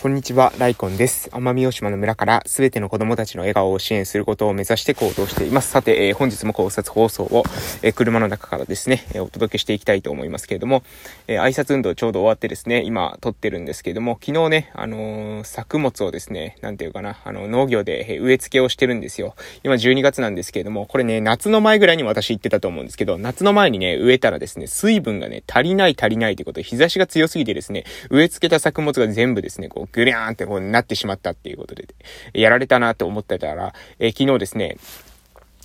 [0.00, 1.28] こんにちは、ライコンです。
[1.30, 5.72] 奄美大島の村からすべての子供たちの笑顔を支援することを目指して行動しています。
[5.72, 7.42] さて、えー、本日も考察放送を、
[7.82, 10.84] えー、車の中からですね、えー、お届けしていきたいと思いますけれども、
[11.26, 19.34] え挨拶運動ちょうど終わってですね、今撮ってるんですけれども、昨日ね、あの作物をですね、なんていうかな、あの、農業で植え付けをしてるんですよ。
[19.64, 31.86] 今12月なんですけれども、これね、夏の前ぐらいに私言ってたと思うんですけど、夏の前にね、植えたらですね、水分がね、足りない足りないということで、日差しが強すぎてですね、植え付けた作物が全部ですね、こう、ぐりゃーんってこう、なってしまったっていうことで、
[32.32, 34.76] やられたなと思ってたら、えー、昨日ですね、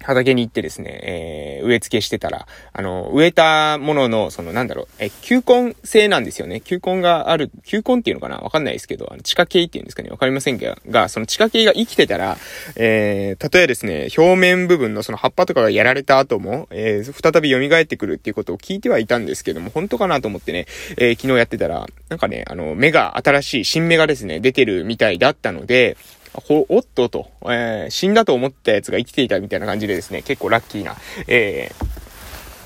[0.04, 6.62] 畑に行ってですね、えー、植え付けしてたら、あの、植えたものの、その、なんだろう、え、球根性なんですよね。
[6.62, 8.38] 球根がある、球根っていうのかな？
[8.38, 10.10] わかんないですけど、あの地下系っていうんですかね？
[10.10, 12.38] わかりませんが、が、その地下系が生きてたら、
[12.76, 20.66] えー、たとえですね、表面部分のその葉っぱとかがやられた後も、えー、再び蘇ってくるっていうことを聞いてはいたんですけども、本当かなと思ってね、
[20.98, 25.98] えー、昨日やってたら、なんかね、あの、芽が新しい、新芽がですね、出てるみたいだったので、
[26.50, 30.96] おっとと、えー、死んだと思ったやつが生きていたみたいな感じでですね、結構ラッキーな、
[31.28, 31.94] えー、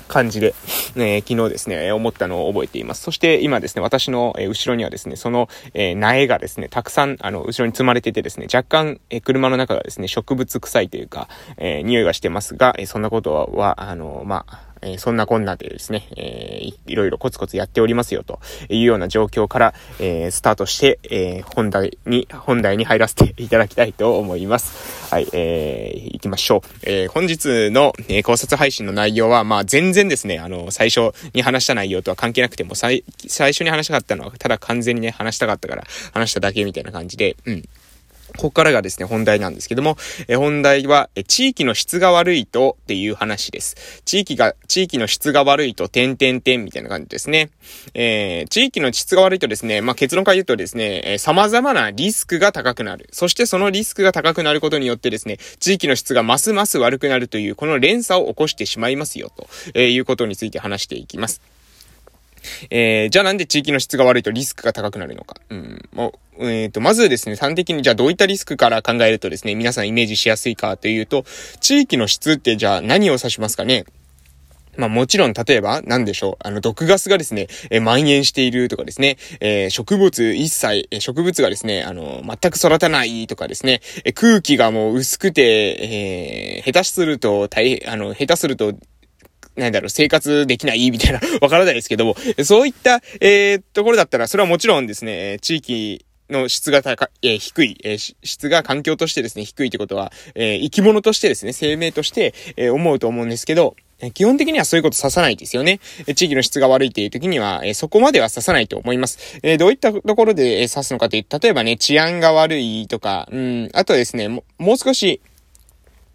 [0.08, 0.54] 感じで、
[0.96, 3.02] え、昨日ですね、思ったのを覚えています。
[3.02, 25.12] そして今ですね、私の、後ろにはですね、その、え、苗がですね、たくさん、あの、後ろに積まれててですね、若干、え、車の中がですね、植物臭いというか、えー、匂いがしてますが、え、そんなことは、あの、まあ、えー、そんなこんなでですね、えー、いろいろコツコツやっておりますよというような状況から、えー、スタートして、えー、本題に、本題に入らせていただきたいと思います。
[25.12, 26.60] はい、えー、行きましょう。
[26.82, 37.64] えー、本日の、えー、考察配信の内容は、まあ、全然ですね、あの、最初に話した内容とは関係なくても、最、最初に話したかったのは、ただ完全にね、話したかったから話しただけみたいな感じで、うん。
[38.36, 39.96] ここからがですね、本題なんですけども、
[40.28, 44.02] え本題は、え地域の質が悪いとっていう話です。
[44.04, 47.50] 地域が、地域の質が悪いと、点々点みたいな感じですね。
[47.94, 53.08] えー、地域の質が悪いとですね、まあ、結論から言うとですね、えー、様々なリスクが高くなる。
[53.12, 61.40] そしてそのリスクが高くなることによってですね、地域の質がますます悪くなるという、この連鎖を起こしてしまいますよ、と、えー、いうことについて話していきます。
[62.70, 65.36] えー、じゃあなんで地域の質が悪いとリスクが高くなるのか。
[65.50, 65.88] うん。
[65.92, 71.24] もう、えっ、ー、と、まずですね、端的にじゃあどういったリスクから考えるとですね、皆さんイメージしやすいかというと、
[71.60, 73.84] 地域の質ってじゃあ何を指しますかね？
[74.78, 88.72] まあもちろん、例えば、なんでしょう、あの、毒ガスがですね、えー、蔓延しているとかですね、えー、植物一切、えー、植物がですね、あの、全く育たないとかですね、え空気がもう薄くて、え下手すると、大変、あの、下手すると、
[89.58, 103.76] なんだろう、生活できないみたいな、 わからないですけども、そういった、えー、ところだったら、それはもちろんですね、地域、の質が高い、えー、低い、えー、質が環境としてですね、低いってことは、えー、生き物としてですね、生命として、えー、思うと思うんですけど、
[104.14, 105.80] 基本的にはそういうこと指さないですよね。
[106.14, 109.40] 地域の質が悪いっていう時には、えそこまでは指さないと思います。
[109.42, 115.20] えどういったところで指すのかというと、例えばね、治安が悪いとか、うん、あとですね、もう少し、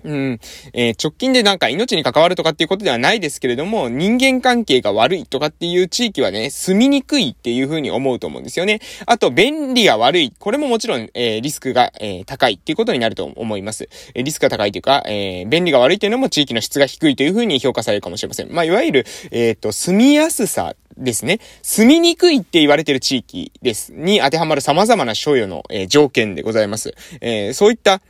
[0.04, 0.40] うん。
[0.74, 8.80] えー、直近でなんか命に関わるとかっていうことではないですけれども、人間関係が悪いとかっていう地域はね、住みにくいっていうふうに思うと思うんですよね。
[9.06, 10.34] あと、便利が悪い。
[10.38, 13.90] これももちろん、えー、リスクが、えー、高いっていうことになると思います。
[14.14, 18.52] え、リスクが高いというか、え、便利が悪いというのも地域の質が低いというふうに評価されるかもしれません。
[18.52, 21.40] まあ、いわゆる、えっ、と、住みやすさですね。
[21.62, 23.94] 住みにくいって言われてる地域です。
[23.94, 26.94] に当てはまる様々な所有の、え、条件でございます。
[27.22, 28.02] え、そういった、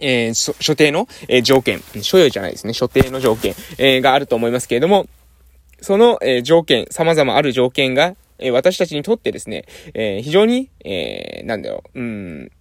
[0.00, 5.06] えー、所定の、えー、条件、所有じゃないですね、所定の条件、えー、があると思いますけれども、
[5.80, 9.64] その、えー、条件、様々ある条件が、えー、私たちにとってですね、
[9.94, 12.52] えー、非常に、えー、なんだろう、うん、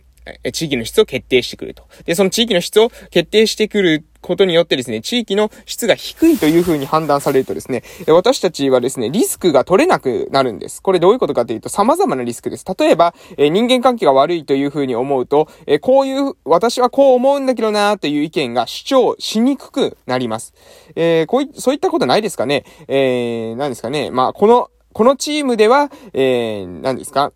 [0.51, 1.83] 地域の質を決定してくると。
[2.05, 10.81] で、その地域の質を決定してくることによってですね、地域の質が低いというふうに判断されるとですね、私たちはですね、リスクが取れなくなるんです。
[10.81, 12.65] これどういうことかというと、様々なリスクです。
[12.77, 20.53] 例えば、え人間関係が悪いというふうに思うと、えこういう、私はこう思うんだけどなという意見が主張しにくくなります。
[20.95, 22.65] えー、こうい、そういったことないですかね？
[22.87, 24.11] えー、何ですかね？
[24.11, 27.31] まあ、この、このチームでは、えー、何ですか？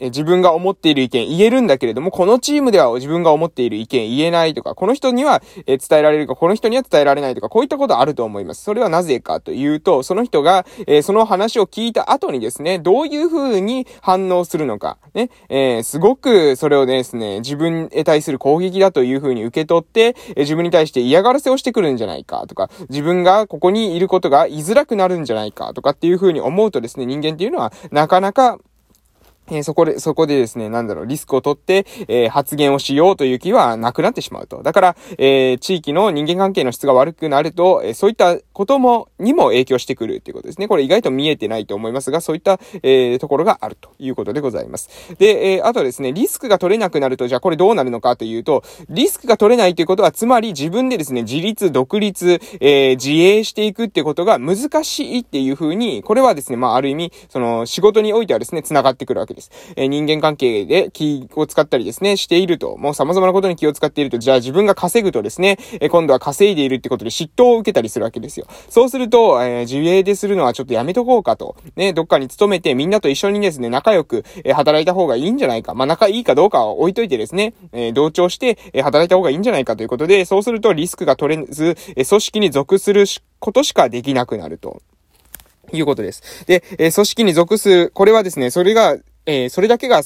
[0.00, 8.64] え自分が思っている意見言えるんだけれども、このチームでは自分が思っている意見言えないとか、この人には、え伝えられるか、この人には伝えられないとか、こういったことあると思います。
[8.64, 28.58] それはなぜかというと、その人が、えその話を聞いた後にですね、どういう風に反応するのか、ね、え、すごくそれをですね、自分へ対する攻撃だという風に受け取って、え自分に対して嫌がらせをしてくるんじゃないかとか、自分がここにいることが居づらくなるんじゃないかとかっていう風に思うとですね、人間っていうのはなかなか
[29.50, 34.62] え、そこで、そこでですね、なんだろう、リスクを取って、えー、発言をしようという気はなくなってしまうと。
[34.62, 40.68] だから、えー、地域の人間関係の質が悪くなると、えそういったことも、にも影響してくるっていうことですね。
[40.68, 44.88] これ意外と見えてないと思いますが、そういった、えところがあるということでございます。
[45.18, 59.39] で、えあとですね、リスクが取れなくなると、じゃあこれどうなるのかというと、リスクが取れないということは、つまり自分でですね、自立、独立、え自衛していくっていうことが難しいっていうふうに、これはですね、まあ、ある意味、その、仕事においてはですね、繋がってくるわけです。
[59.40, 59.74] です。
[59.76, 68.46] えー、人間関係で気を使ったりですね、していると、もう様々なことに気を使っていると、じゃあ自分が稼ぐとですね、えー、今度は稼いでいるってことで嫉妬を受けたりするわけですよ。
[68.68, 75.74] そうすると、えー、自営でするのはちょっとやめとこうかと、ね、どっかに勤めてみんなと一緒にですね、仲良く、え働いた方がいいんじゃないか。
[75.74, 83.04] まあ、仲いいかどうかは置いといてですね、え同調して、え働いた方がいいんじゃないかということで、そうするとリスクが取れず、え組織に属する
[83.38, 84.82] ことしかできなくなると。
[85.72, 86.44] いうことです。
[86.46, 88.96] で、え組織に属する、これはですね、それが、
[89.30, 90.02] えー、それだけが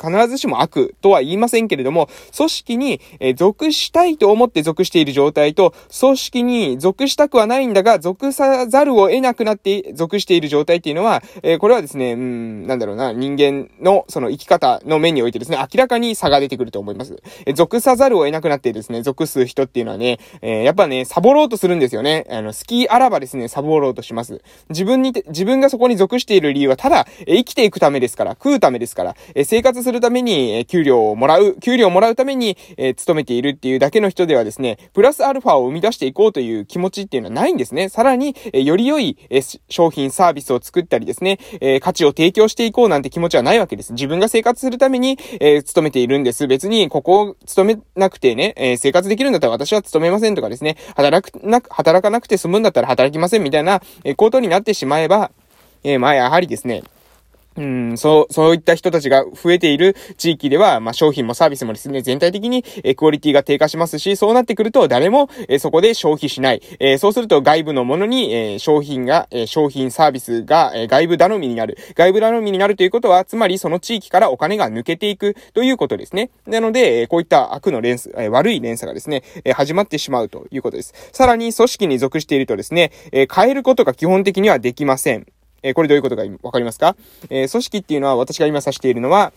[0.00, 3.00] 必ずしも悪とは言いませんけれども、組織に、
[3.36, 17.16] 属したいと思って属している状態と、組織に属したくはないんだが、属さざるを得なくなって属している状態っていうのは、え、これはですね、うん、なんだろうな、人間のその生き方の面においてですね、明らかに差が出てくると思います。
[17.46, 22.26] え、属さざるを得なくなってですね、属す人っていうのはね、え、やっぱね、サボろうとするんですよね。
[22.30, 24.42] あの、好きあらばですね、サボろうとします。
[24.70, 37.88] 自分に、自分がそこに属している理由は、ただ、え生きていくためですから、食うためですから、え生活するために、え給料をもらう、給料をもらうために、え、勤めているっていうだけの人ではですね、プラスアルファを生み出していこうという気持ちっていうのはないんですね。
[37.88, 43.92] さらに、え、より良い、え、商品、サービスを作ったりですね、え、価値を提供していこうなんて気持ちはないわけです。
[43.92, 46.48] 自分が生活するために、え、勤めているんです。
[46.48, 55.30] 別に、ここを勤めなくてね、え、生活できるんだったら私は勤めませんとかですね、働くな、働かなくて済むんだったら働きませんみたいな、え、ことになってしまえば、
[55.84, 56.82] え、まあやはりですね、
[57.56, 66.62] うん、そう、そういった人たちが増えている地域では、まあ、商品もサービスもですね、全体的に、えクオリティが低下しますし、そうなってくると誰も、えそこで消費しない。
[66.80, 71.78] えそうすると外部のものに、え商品が、え商品サービスが、え外部頼みになる。
[71.94, 76.30] 外部頼みになるということは、つまりその地域からお金が抜けていくということですね。
[76.46, 80.92] なので、えこういった悪の連鎖、え悪い連鎖がですね、え始まってしまうということです。
[81.12, 85.26] さらに組織に属しているとですね、え変えることが基本的にはできません。
[85.64, 86.94] え、これどういうことかわかりますか？
[87.30, 89.32] え、組織っていうのは私が今指しているのは、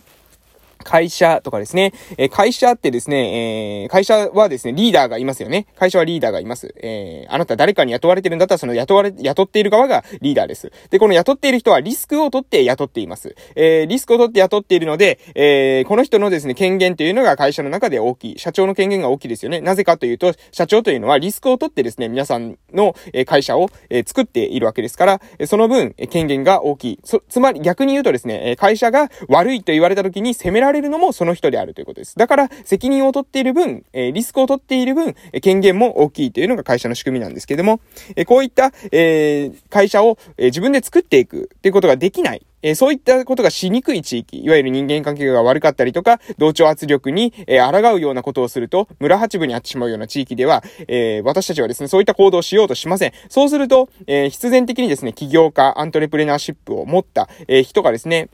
[0.88, 5.68] 会社とかですね、え会社ってですね、え、会社はですね、リーダーがいますよね。
[5.76, 6.74] 会社はリーダーがいます。
[6.82, 10.72] え、あなた誰かに雇われてるんだったら、その雇われ、雇っている側がリーダーです。
[10.90, 13.36] で、この雇っている人はリスクを取って雇っています。
[13.56, 18.40] え、リスクを取って雇っているので、えー、この人のですね、権限というのが会社の中で大きい。
[18.40, 19.60] 社長の権限が大きいですよね。
[19.60, 22.96] なぜかというと、社長というのはリスクを取ってですね、皆さんの
[23.26, 23.70] 会社を
[24.06, 27.00] 作っているわけですから、その分、権限が大きい。
[27.04, 32.16] そ、つまり逆に言うとですね、会社が悪いと言われた時に責められるのもその人であるということです。
[32.18, 37.80] だから、責任を取っている分、えリスクを取っている分、権限も大きいというのが会社の仕組みなんですけども、
[38.16, 42.46] えこういった、え会社を、え自分で作っていくっていうことができない。
[42.64, 53.14] えそういったことがしにくい地域、いわゆる人間関係が悪かったりとか、同調圧力に、え抗うようなことをすると、村八分にあってしまうような地域では、えー、私たちはですね、そういった行動をしようとしません。
[53.30, 58.30] そうすると、えー、必然的にですね、起業家、アントレプレナーシップを持った、え、人がですね、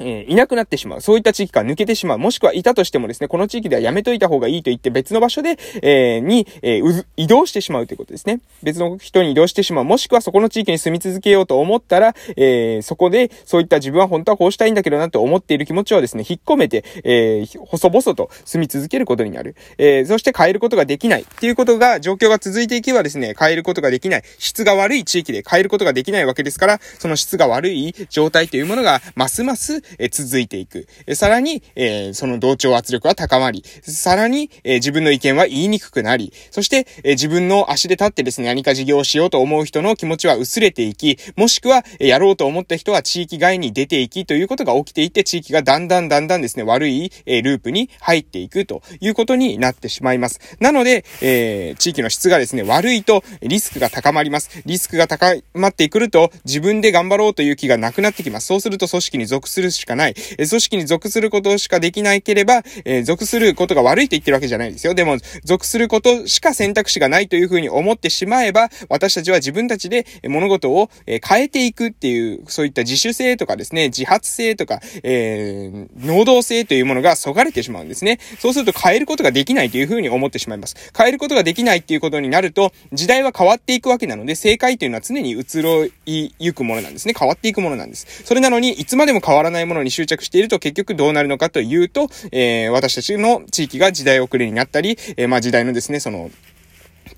[0.00, 1.00] えー、いなくなってしまう。
[1.00, 2.18] そういった地域から抜けてしまう。
[2.18, 8.40] もしくはいたとしてもですね、この地域ではやめといた方がいいと言って別の場所で、えー、に、えー、移動してしまうということですね。
[8.62, 9.84] 別の人に移動してしまう。
[9.84, 19.56] もしくはそこの地域に住み続けようと思ったら、え、そこで、そういった自分は本当はこうしたいんだけどなと思っている気持ちをですね、引っ込めて、え、細々と住み続けることになる。
[19.78, 24.22] え、そして変えることができないっていうことが、状況が続いていけばですね、変えることができない。
[24.38, 30.68] 質が悪い地域で変えることができないわけですから、その質が悪い状態というものが、ますます、えー、続いていく。
[30.68, 31.14] く。
[31.14, 50.40] さらに、えー、その同調圧力は高まり、さらに、えー、自分の意見は言いにくくなり、そして、えー、自分の足で立ってですね、何か事業をしようと思う人の気持ちは薄れていき、もしくは、えやろうと思った人は地域外に出ていきということが起きていて、地域がだんだんだんだんですね、悪い、えループに入っていくということになってしまいます。
[50.60, 54.62] なので、え地域の質がですね、悪いとリスクが高まります。
[54.66, 58.46] リスクが高まってくると、自分で頑張ろうという気がなくなってきます。
[58.46, 60.14] そうすると組織に属するしかない。
[60.38, 64.94] え組織に属することしかできないければ、えー、属することが悪いと言ってるわけじゃないですよ。
[64.94, 78.18] でも、属することしか選択肢がないというふうに思ってしまえば、私たちは自分たちで物事を変えていくっていう、そういった自主性とかですね、自発性とか、えー、能動性というものがそがれてしまうんですね。
[78.38, 80.76] そうすると変えることができないというふうに思ってしまいます。
[80.96, 87.14] 変えることができないっていうことになると、時代は変わっていくわけなので、正解というのは常に移ろいゆくものなんですね。
[87.18, 88.06] 変わっていくものなんです。
[88.24, 96.30] それなのに、いつまでも変わらないないものに執着していると結局どうなるのかというと、えー、私たちの地域が時代遅れになったり、えー、まあ時代のですね、その、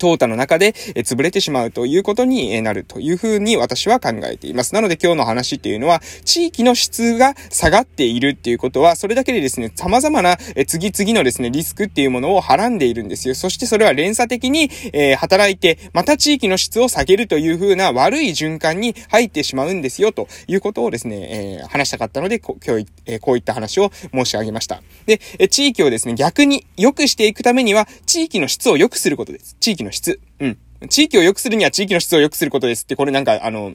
[0.01, 4.73] 淘汰の中で、え潰れてしまうということになるというふうに私は考えています。
[4.73, 13.35] なので今日の話っていうのは、地域の質が下がっているっていうことは、それだけでですね、様々な、え次々のですね、リスクっていうものをはらんでいるんですよ。
[13.35, 24.81] そしてそれは連鎖的に、えー、働いて、また地域の質を下げるというふうな悪い循環に入ってしまうんですよ、ということをですね、えー、話したかったので、今日、えー、こういった話を申し上げました。
[25.05, 29.55] で、え地域をですね、逆に良くしていくためには、地域の質を良くすることです。
[29.59, 30.19] 地域の質。
[30.39, 30.57] うん。
[30.89, 33.73] 地域を良くするには地域の質を良くすることですって、これなんか、あの、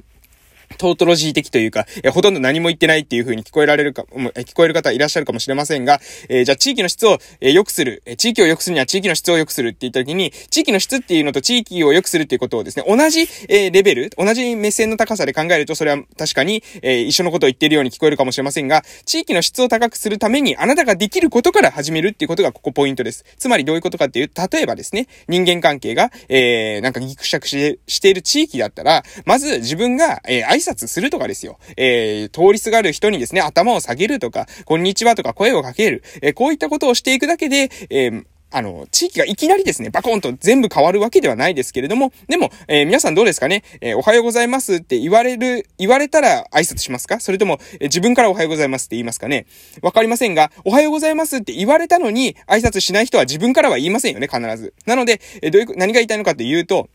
[0.78, 4.04] トートロジー的というか、えほとんど何も言ってないっていう風に聞こえられるか、
[4.35, 23.25] え聞こえる方いらっしゃるかもしれませんが、えー、じゃあ地域の質を、え良くする、え地域を良くするには地域の質を良くするって言った時に、地域の質っていうのと地域を良くするっていうことをですね、同じ、えレベル、同じ目線の高さで考えると、それは確かに、え一緒のことを言っているように聞こえるかもしれませんが、地域の質を高くするために、あなたができることから始めるっていうことがここポイントです。
[23.38, 31.58] つまりどういうことかっていう、例えばですね、人間関係が、えー、なんかギクシャクししている地域だったら、まず自分が、えー、挨拶するとかですよ。
[31.76, 36.02] えー、通りすがる人にですね、頭を下げるとか、こんにちはとか声をかける。
[36.22, 47.18] えー、こういったことをしていくだけで、えーあの、地域がいきなりですね、バコンと全部変わるわけではないですけれども、でも、えー、皆さんどうですかね、えー、おはようございますって言われる、言われたら挨拶しますか？
[47.18, 49.46] それとも、えー、自分からおはようございますって言いますかね？
[49.82, 54.75] わかりませんが、おはようございますって言われたのに、挨拶しない人は自分からは言いませんよね、必ず。
[54.86, 56.88] なので、えどういう、何が言いたいのかというと、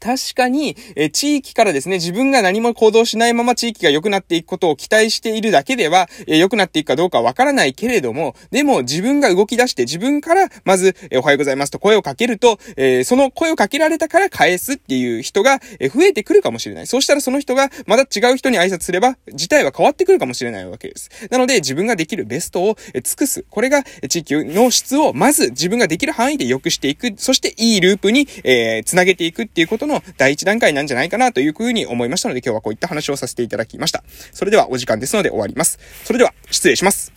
[0.00, 16.86] 確かに、え地域からですね、自分が何も行動しないまま地域が良くなっていくことを期待しているだけでは、え良くなっていくかどうかわからないけれども、でも自分が動き出して自分からまず、えおはようございますと声をかけると、えその声をかけられたから返すっていう人が、え増えてくるかもしれない。
[16.86, 21.10] そうしたらその人がまた違う人に挨拶すれば、事態は変わってくるかもしれないわけです。
[21.30, 23.44] なので自分ができるベストを、え尽くす。
[23.48, 27.14] これが、地域の質をまず自分ができる範囲で良くしていく。
[27.16, 34.02] そしていいループに、えー、つなげていくっていうこととの第一段階なんじゃないかなというふうに思いましたので、今日はこういった話をさせていただきました。
[34.32, 35.78] それではお時間ですので終わります。
[36.04, 37.15] それでは、失礼します。